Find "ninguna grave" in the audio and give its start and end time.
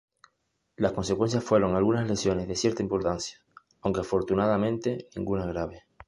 5.15-5.83